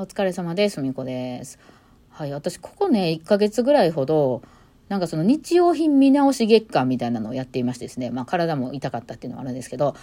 [0.00, 0.80] お疲れ様です。
[0.80, 1.58] みこです。
[2.08, 4.40] はい、私、ここね、1ヶ月ぐらいほど、
[4.88, 9.94] なんかその日用品見直し月間みたいなのをやっていましてですね、まあ体も痛かったっていうのはあるんですけど、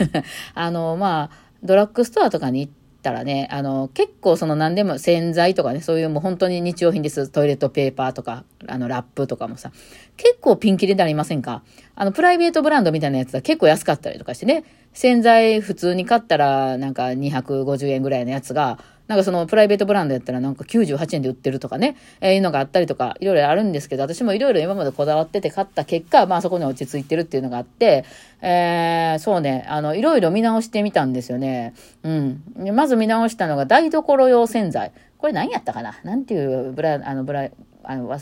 [0.54, 2.72] あの、まあ、ドラッグストアとかに行っ
[3.02, 7.30] たらね、あの、結構その何でも洗剤とかね、そういうもう本当に日用品です。
[7.30, 9.72] トイレットペーパーとか、あの、ラップとかもさ、
[10.18, 11.62] 結構ピンキリでありませんか？
[11.94, 18.78] あの、プライベートブランドみたいなやつは結構安かったりとかしてね、洗剤普通に買ったらなんか250円ぐらいのやつが、
[19.08, 28.04] なんかそのプライベートブランドやったらなんか98円で売ってるとかね、えー、いうのがあったりとか、いろいろあるんですけど、私もいろいろ今までこだわってて買った結果、まあそこに落ち着いてるっていうのがあって、
[28.42, 31.72] えー、そうね、あの、いろいろ見直してみたんですよね。
[32.02, 32.42] うん。
[32.74, 34.92] まず見直したのが台所用洗剤。
[35.16, 35.98] これ何やったかな？
[36.04, 37.48] なんていうブラ、あの、ブラ、
[37.90, 38.18] あの、わ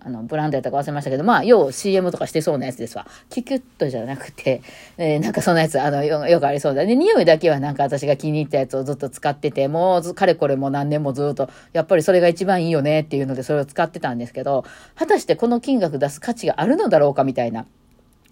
[0.00, 3.04] あのブランドやったか忘れましたけど、まあ、要 CM とかしてそうなやつですわ。
[3.30, 4.62] キュキュッとじゃなくて、
[4.96, 6.86] えー、なんかそんなやつ、あのよ、よくありそうだ。
[6.86, 17.66] で、匂いだけはなんか私が気に入ったやつをずっと使ってて、もう、かれこれも何年もずっと、やっぱりそれが一番いいよねっていうので、それを使ってたんですけど、果たしてこの金額出す価値があるのだろうかみたいな。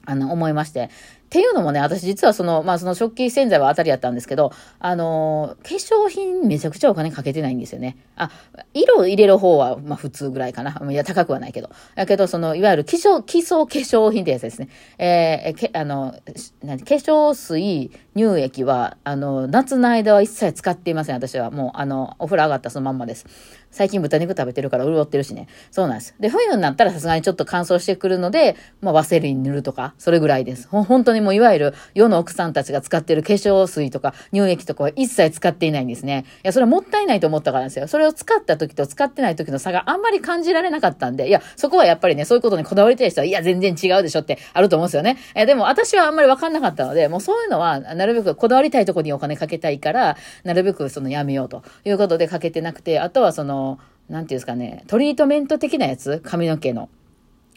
[0.08, 0.88] あの、思いまして。
[1.26, 7.96] っていうのもね、私実はその、まあその食器洗剤は当たりやったんですけど、あのー、化粧品めちゃくちゃお金かけてないんですよね。
[8.14, 8.30] あ、
[8.74, 10.80] 色入れる方は、まあ普通ぐらいかな。
[10.88, 11.70] いや、高くはないけど。
[11.96, 14.68] だけど、その、いわゆる基礎、基礎化粧品ってやつですね。
[14.98, 16.14] えー、け、あの、
[16.62, 21.50] 何、化粧水、乳液は、あの、夏の間は一切使っていません、私は。
[21.50, 23.26] もう、あの、お風呂上がったそのまんまです。
[23.70, 25.48] 最近豚肉食べてるから潤ってるしね。
[25.70, 26.14] そうなんです。
[26.18, 30.68] で、冬になったらさすがにちょっと乾燥してくるので、まあ、ワセリン塗るとか、それぐらいです。
[30.68, 36.24] ほ、本当にもういわゆる世の奥さんたちが使ってる化粧水とか乳液とかは一切使っていないんですね。
[36.44, 37.88] いや、それはもったいないと思ったからですよ。
[37.88, 45.16] それを使った時と使ってない時の差があんまり感じられなかったんで、いや、そこはやっぱりね、そういうことにこだわりたい人は、いや、全然違うでしょってあると思うんですよね。
[45.34, 53.78] え、でも私はあんまりわかんなかったので、もうそういうのは、なるべくこだわりたいとこにお金かけたいから、なるべくそのやめようということでかけてなくて、あとはその、
[54.08, 56.88] なんていうんですかね、トリートメント的なやつ髪の毛の。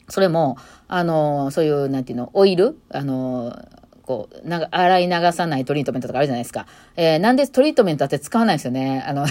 [0.10, 2.80] それも、あの、そういう、なんていうの、オイル？
[2.92, 3.56] あの、
[4.04, 6.66] こう、な洗い流さないトリートメントとかあるじゃないですか。
[6.96, 9.04] えー、なんでトリートメントって使わないですよね。
[9.08, 9.26] あの、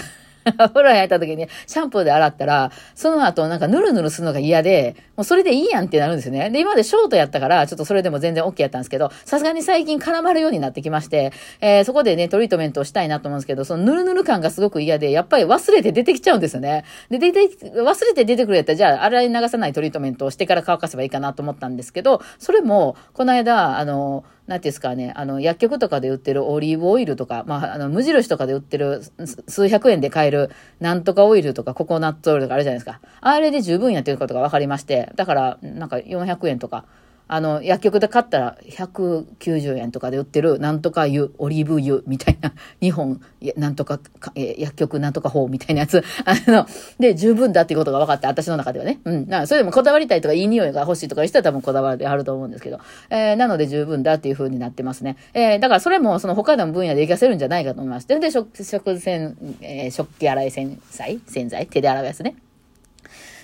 [0.59, 6.49] お 風呂入った時にシャンプーで洗ったら、その後なんかヌルヌルするのが嫌で、もうそれでいいやんってなるんですよね。
[6.49, 16.85] で、今までショートやったから、ちょっとそれでも全然 OK やったんですけど、さすがに最近絡まるようになってきまして、えー、そこでね、トリートメントをしたいなと思うんですけど、そのヌルヌル感がすごく嫌で、やっぱり忘れて出てきちゃうんですよね。
[17.09, 17.39] で、出て、
[17.81, 29.03] 忘れて出てくるやったら、じゃあ洗い流さないトリートメントをしてから乾かせばいいかなと思ったんですけど、それも、この間、あの、なんていうんですかね、あの、薬局とかで売ってるオリーブオイルとか、まあ、あの、無印とかで売ってる
[29.47, 30.49] 数百円で買える、
[30.79, 32.99] なんとかオイルとかココナッツオイルとかあるじゃないですか。
[33.21, 36.85] あれで十分やってることが分かりまして、だから、なんか400円とか、
[37.29, 43.21] あの、薬局で買ったら190円とかで売ってる、なんとか油、オリーブ油みたいな、 日本、
[43.55, 43.99] なんとか、
[44.33, 46.65] え薬局なんとか法みたいなやつ、 あの、
[46.99, 48.99] で、十分だっていうことが分かって、私の中ではね。
[49.05, 49.29] うん。
[49.29, 52.79] なそれでもこだわりたいとか、いい匂いが欲しいとかいう人は多分こだわりあると思うんですけど、
[53.11, 55.15] えー、なので十分だっていう風になってますね。
[55.35, 58.07] えー、だからそれもその他の分野で活かせるんじゃないかと思います。
[58.07, 62.35] で、食、食洗、えー、食器洗い洗剤洗剤手で洗うやつね。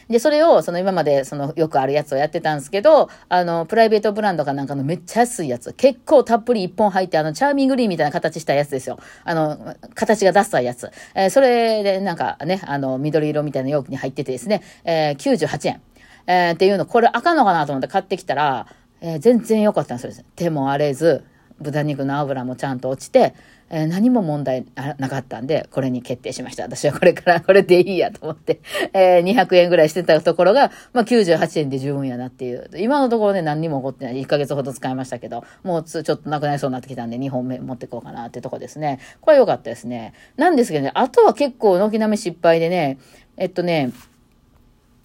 [0.09, 8.99] で、それを、その今まで、そのよくあるやつをやってたんですけど、あの、プライベートブランドかなんかのめっちゃ安いやつ、結構たっぷり一本入って、あの、チャーミングリーみたいな形したやつですよ。
[9.23, 10.91] あの、形がダッサいやつ。
[11.15, 15.81] えー、それで、なんかね、あの、緑色みたいな容器に入っててですね、えー、98円。
[16.27, 18.67] えー、っていうの、これあかんのかなと思って買ってきたら、
[19.01, 20.25] えー、全然良かったんですよ。
[20.35, 21.23] 手も荒れず、
[21.59, 23.33] 豚肉の油もちゃんと落ちて、
[23.69, 24.65] え、何も問題
[24.97, 26.63] なかったんで、これに決定しました。
[26.63, 28.61] 私はこれから これでいいやと思って、
[28.93, 32.69] えー、200円ぐらいしてたところが、まあ、98円で十分やなっていう。
[32.77, 34.21] 今のところね、何にも起こってない。
[34.21, 38.99] 1ヶ月ほど使いましたけど、もうちょっとなくなりそうになってきたんで、2本目持っていこうかなってとこですね。
[39.21, 40.13] これ良かったですね。
[40.37, 42.99] なんですけどね、あとは結構軒並み失敗でね、
[43.37, 43.91] えっとね、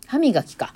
[0.06, 0.75] 歯磨きか。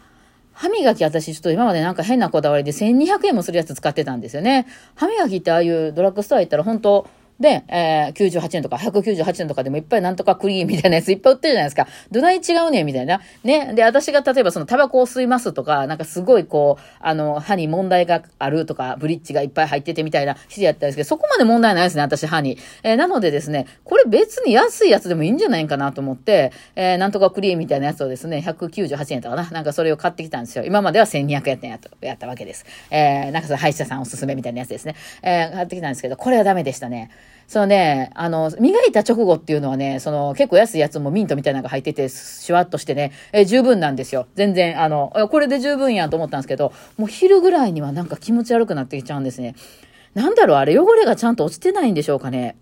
[0.54, 4.66] 歯磨き私ちょっと今までなんか変なこだわりで1200円もするやつ使ってたんですよね。
[4.94, 7.08] 歯磨きってああいうドラッグストア行ったら本当
[7.40, 11.88] で、えー、98円とか198円とかでもいっぱいなんとかクリーンみたいなやついっぱい売ってるじゃないですか。
[12.10, 13.20] どない違うねみたいな。
[13.42, 13.74] ね。
[13.74, 22.58] で、私が例えばそのタバコを吸いますとか、なんかすごいこう、あの、歯に問題があるとか、ブリッジがいっぱい入っててみたいな人やったんですけど、そこまで問題ないですね、私歯に。
[22.82, 29.50] えー、なのでですね、これ別に安いやつでもいいんじゃないかなと思って、えー、なんとかクリーンみたいなやつをですね、198円とかな。
[29.50, 30.64] なんかそれを買ってきたんですよ。
[30.64, 32.64] 今までは1200円ややったわけです。
[32.90, 34.94] えー、なんかその歯医者さんおすすめみたいなやつですね。
[35.22, 37.10] えー、買ってきたんですけど、これはダメでしたね。
[37.46, 44.26] そのね、あの、磨いた直後っていうのはね、その結構安いやつもミントみたいなのが入ってて、シュワッとしてね、え十分なんですよ。
[44.34, 49.54] 全然、あの、これで十分やと思ったんですけど、もう昼ぐらいにはなんか気持ち悪くなってきちゃうんですね。
[50.14, 52.56] なんだろう、あれ汚れがちゃんと落ちてないんでしょうかね。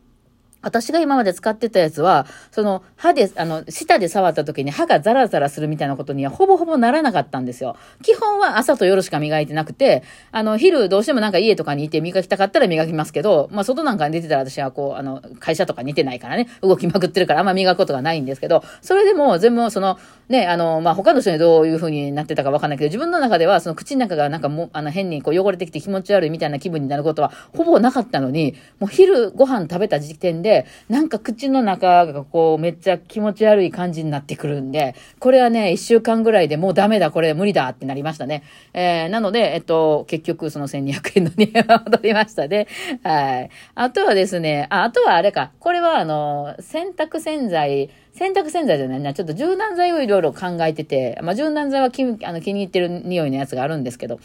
[0.62, 7.76] 私が今まで使ってたやつは、その歯で、あの、舌で触った時に歯がザラザラするみたいなことにはほぼほぼならなかったんですよ。
[8.02, 19.98] 基本は朝と夜しか磨いてなくて、あの、昼どうしてもなんか家とかにいて磨きたかったら磨きますけど、まあ外なんかに出てたら私はこう、あの、会社とか似てないからね、動きまくってるからあんま磨くことがないんですけど、それでも全部その、
[20.28, 30.51] ね、あの、まあ他の人にどういう風になってたかわかんないけど、自分の中ではその口の中がなんかもう、あの変にこう汚れてきて気持ち悪いみたいな気分になることはほぼなかったのに、もう昼ご飯食べた時点で、
[30.88, 38.42] なんか口の中がこうめっちゃ気持ち悪い感じになってくるんで、これはね、一週間ぐらいでもうダメだ、これ無理だってなりましたね。
[38.72, 42.66] えー、なので、えっと、結局その1200円の2円は戻りましたね。
[43.02, 43.50] はい。
[43.74, 54.20] あとはですね、あ、あとはあれか、これはあの、洗濯洗剤、洗濯洗剤じゃないな、ちょっと柔軟剤をいろいろ考えてて、まあ、柔軟剤は気あの気に入ってる匂いのやつがあるんですけど、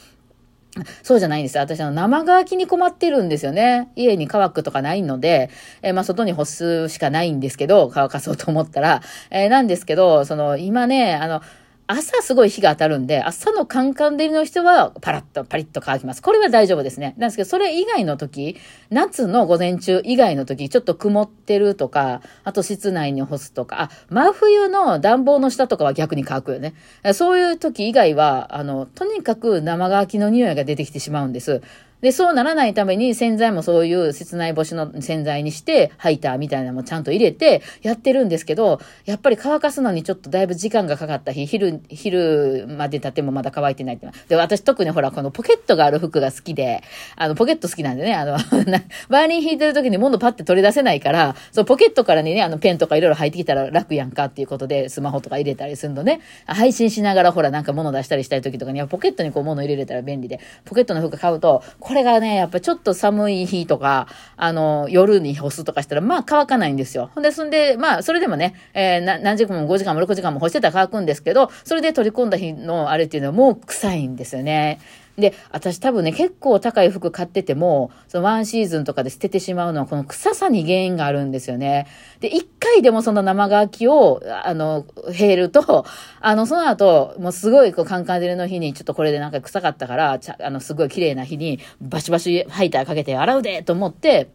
[1.03, 1.57] そうじゃないんです。
[1.57, 3.89] 私、の、生乾きに困ってるんですよね。
[3.95, 5.49] 家に乾くとかないので、
[5.81, 11.41] えー、まあ、外に干すしかないんですけど、乾かそうと思ったら、えー、なんですけど、その、今ね、あの、
[11.89, 16.21] 朝すごい日が当たるんで、朝のカンカン照りの人はパラッとパリッと乾きます。
[16.21, 17.15] これは大丈夫ですね。
[17.17, 18.57] なんですけど、それ以外の時、
[18.89, 26.73] 夏の午前中以外の時、ちょっと曇ってるとか、あと室内に干すとか、あ、真冬の暖房の下とかは逆に乾くよね。
[27.13, 31.61] そういう時以外は、あの、とにかく生乾きの匂いが出てきてしまうんです。
[32.01, 44.07] で、そうならないために洗剤もそういう室内干しの洗剤にして、ハイターみたいなのもちゃんと入れてやってるんですけど、やっぱり乾かすのにちょっとだいぶ時間がかかった日、昼、昼まで経ってもまだ乾いてないって。
[44.27, 46.83] で、私特にほら、このポケットがある服が好きで、
[47.15, 48.37] あの、ポケット好きなんでね、あの、
[49.09, 67.11] バーニー引いてる時に物パッて取り出せないから、そう、ポケットからにね、あの、ペンとかいろいろ入ってきたら楽やんかっていうことで、スマホとか入れたりするのね、配信しながらほら、なんか物出したりしたい時とかには、ポケットにこう物入れれたら便利で、ポケットの服買うと、これがね、やっぱちょっと寒い日とか、あの、夜に干すとかしたら、まあ乾かないんですよ。
[67.15, 74.81] ほんで、そんで、まあ、それでもね、えー、何時間も5時間も6時間も干してたら乾くんですけど、それで取り込んだ日のあれっていうのはもう臭いんですよね。
[75.17, 81.87] で、私多分ね、結構高い服買ってても、そのワンシーズンとかで捨ててしまうのは、この臭さに原因があるんですよね。
[82.19, 85.85] で、一回でもその生乾きを、あの、減ると、
[86.21, 94.29] あの、その後、もうすごい、こう、カンカン照りの日に、ちょっとこれでなんか臭かったから、あの、すごい綺麗な日に、バシバシハイターかけて洗うでと思って、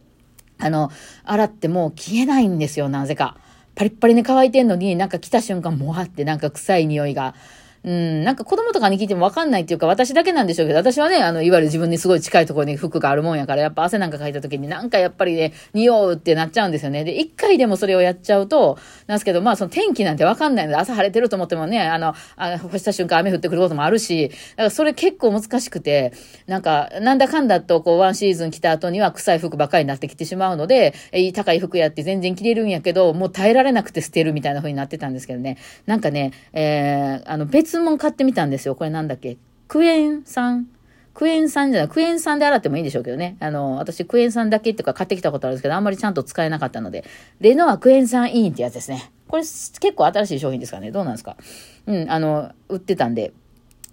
[0.59, 0.91] あの、
[1.23, 3.37] 洗っても消えないんですよ、なぜか。
[3.75, 7.35] パリッパリに乾いてんのに、なんか来た瞬間、もわってなんか臭い匂いが。
[7.83, 17.03] うん、なんか子供とかに聞いてもわかんないっていうか、私だけなんでしょうけど、私はね、あの、いわゆる自分にすごい近いところに服があるもんやから、やっぱ汗なんかかいた時になんかやっぱりね、匂うってなっちゃうんですよね。
[17.03, 18.77] で、一回でもそれをやっちゃうと、
[19.07, 26.13] なんですけど、まあその天気なんてわかんないので、朝晴れてると思ってもね、あの、あ干した瞬間雨降ってくることもあるし、だからそれ結構難しくて、
[26.47, 35.57] なんか、なんだかんだとこう、ワンシーズン着た後には臭い服ばっかりになってきてしまうので、え高い服やって全然着れるんやけど、もう耐えられなくて捨てるみたいな風になってたんですけどね。
[35.85, 38.75] なんかね、えー、あの、別物買ってみたんですよ。
[38.75, 39.37] これなんだっけ？
[39.67, 40.67] クエン酸？
[41.13, 43.37] クエン酸じゃない、クエン酸で洗ってもいいんでしょうけどね。
[43.39, 47.05] あの、私クエン酸だけっていうか買ってきたことあるんですけど、あんまりちゃんと使えなかったので、
[47.39, 49.11] レノアクエン酸イーンってやつですね。
[49.27, 50.91] これ結構新しい商品ですかね。
[50.91, 51.37] どうなんですか？
[51.85, 53.31] うん、あの、売ってたんで、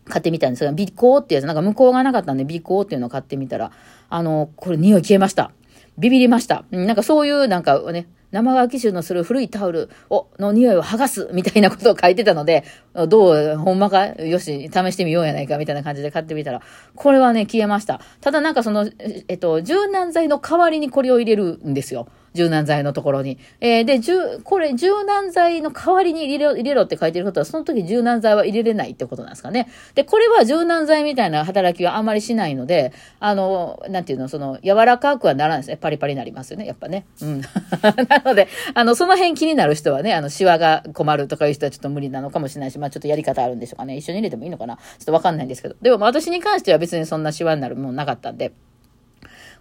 [0.06, 3.70] 買ってみたんですが、微光ってやつ、なんか向こうがなかったんで、微光っていうのを買ってみたら、
[4.08, 5.52] あの、これ匂い消えました。
[5.98, 6.64] ビビりました。
[6.70, 12.64] なんかそういうなんかね、生乾き臭のする古いタオルを、の匂いを剥がすみたいなことを書いてたので、
[13.08, 16.62] どう、ほんまかよし、試してみようやないかみたいな感じで買ってみたら、
[16.94, 18.00] これはね、消えました。
[18.20, 18.88] ただなんかその、
[19.28, 22.06] えっと、柔軟剤の代わりにこれを入れるんですよ。
[22.34, 23.38] 柔軟剤のところに。
[23.60, 24.00] えー、で、
[24.44, 29.68] これ、柔軟剤の代わりに入れろ、入れろって書いてることは、その時柔軟剤は入れれないってことなんですかね。
[29.94, 35.76] で、これは柔軟剤みたいな働きはあまりしないので、あの、なんていうの、その、柔らかくはならないですね。
[35.76, 36.66] パリパリになりますよね。
[36.66, 37.06] やっぱね。
[37.20, 37.40] うん。
[38.08, 43.96] なので、あの、その辺気になる人はね、あの、シワが困るとかいう人はちょっと無理なのかもしれないし、まあちょっとやり方あるんでしょうかね。
[43.96, 44.76] 一緒に入れてもいいのかな。
[44.76, 45.74] ちょっとわかんないんですけど。
[45.82, 48.52] でも私に関しては別にそんなシワになるもんなかったんで。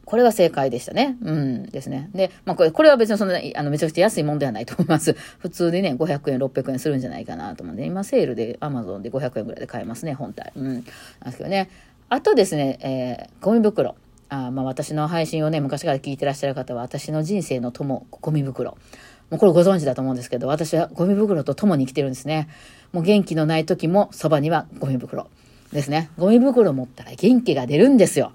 [0.09, 1.17] これが正解でしたね。
[1.21, 2.09] うんですね。
[2.15, 5.13] で、まあこれ、これは別にそんな、あの、めちゃくちゃ安いもんではないと思います。
[5.37, 10.51] 普通でね、500円、600円するんじゃないかなと思うんで、今セールで Amazon で500円ぐらいで買えますね、本体。
[10.55, 10.65] うん。
[10.65, 11.69] なんですけどね。
[12.09, 13.95] あとですね、えー、ゴミ袋。
[14.29, 18.77] あまあ私の配信をね、昔から聞いてらっしゃる方は、私の人生の友、ゴミ袋。
[19.29, 22.47] もうこれご存知だと思うんですけど、私はゴミ袋と共に生きてるんですね。
[22.93, 25.27] もう元気のない時もそばにはゴミ袋。
[25.71, 26.09] ですね。
[26.17, 28.31] ゴミ袋持ったら元気が出るんですよ。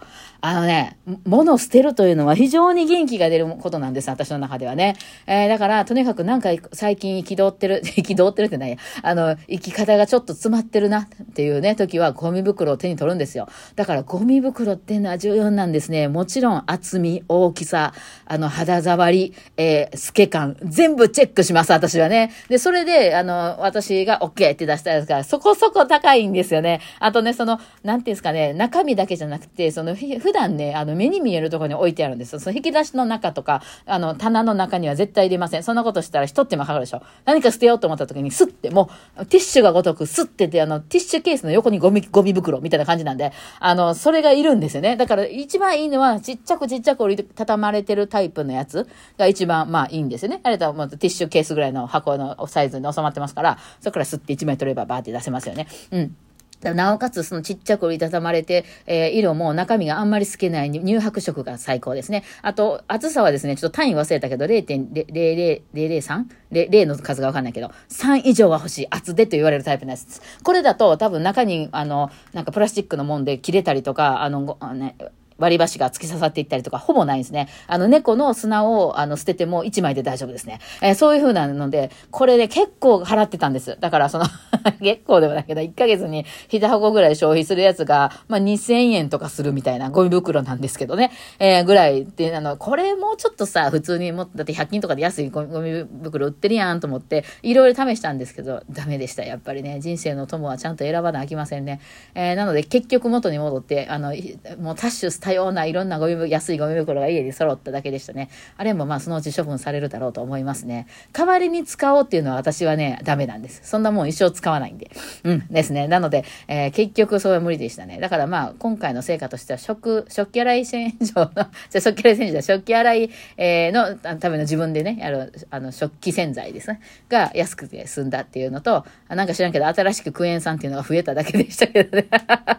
[0.46, 4.94] あのね、物を捨てるというのは非常に元気が出ることなんです、私の中ではね。
[5.26, 13.48] えー、だから、とにかくなんか最近憤ってる、 憤ってるってないや、あの、生き方がちょっと詰まってるなっていうね、時はゴミ袋を手に取るんですよ。
[13.74, 16.08] だからゴミ袋っていうのは重要なんですね。
[16.08, 17.94] もちろん厚み、大きさ、
[18.26, 22.32] あの、肌触り、えー、透け感、全部チェックします、私はね。
[22.50, 26.82] で、それで、あの、私が OK って出したやつから、そこそこ高いんですよね。
[27.00, 32.40] あとね、その、なんていうんですかね、中身だけじゃなくて、その、普段ね、あの、目に見えるところに置いてあるんですよ。
[32.40, 35.62] その引き出しの中とか、あの、棚の中には絶対入れません。
[35.62, 37.02] そんなことしたら一手間かかるでしょ。
[37.24, 44.96] 何か捨てようと思った時に、スッて、もう、ティッシュがごとく、スッてて、あの、ティッシュケースの横にゴミ、ゴミ袋みたいな感じなんで、あの、それがいるんですよね。
[44.96, 48.86] だから、一番いいのは、ちっちゃくちっちゃく折りたたまれてるタイプのやつ
[49.16, 50.40] が一番、まあ、いいんですよね。
[50.42, 55.68] あれと、まティッシュケースぐらいの箱のサイズに収まってますから、そこからスッて1枚取ればバーって出せますよね。
[55.90, 56.16] うん。
[56.62, 62.25] なおかつ、そのちっちゃく折りたたまれて、えー、色も中身があんまり透けない乳白色が最高ですね。
[62.42, 66.25] あと、厚さはですね、ちょっと単位忘れたけど、0.00003?
[66.52, 68.87] 0の数がわかんないけど、3以上は欲しい。
[68.90, 70.23] 厚でと言われるタイプのやつです。
[70.42, 74.96] これだと多分中に、あの、なんかプラスチックのもんで切れたりとか、あの、ね、
[75.38, 77.48] 割り箸が突き刺さっていったりとか、ほぼないんですね。
[77.66, 80.60] あの、猫の砂を、あの、捨てても1枚で大丈夫ですね。
[80.82, 83.76] えー、そういう風なので、これで結構払ってたんです。
[83.80, 84.26] だから、その
[84.80, 91.10] 結構でもないけど、1ヶ月に1箱ぐらい消費するやつが、まあ、2000円とかするみたいなゴミ袋なんですけどね。
[91.38, 99.24] えー、ぐらいで、あの、これもうちょっとさ、普通にも、だって100均とかで安いゴミ袋売ってるやんと思って、いろいろ試したんですけど、ダメでした。
[99.24, 101.80] やっぱりね、人生の友はちゃんと選ばなきませんね。
[102.14, 104.14] えー、なので、結局元に戻って、あの、
[104.58, 108.28] もう多種多様ないろんなゴミ、安いゴミ袋が家に揃っただけでしたね。
[108.58, 110.86] あれもまあそのうち処分されるだろうと思いますね。
[111.14, 113.62] 代わりに使おうっていうのは私はね、ダメなんです。
[113.64, 114.90] そんなもん一生使わないんで。
[115.22, 115.88] うんですね。
[115.88, 117.98] なので、えー、結局それは無理でしたね。
[118.00, 126.80] だからまあ今回の成果としては食、食器洗い洗浄の、 じゃ食器洗い洗浄食器洗い、えー、のための自分でね、やる、あの、食器洗剤ですね。
[127.08, 132.08] が安くて済んだっていうのと、なんか知らんけど新しくクエン酸っていうのが増えただけでしたけどね。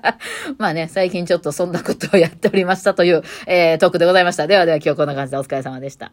[0.57, 4.47] まあね、最近ちょっとそんなことをやっておりましたという、えー、トークでございました。
[4.47, 6.11] ではでは今日こんな感じでお疲れ様でした。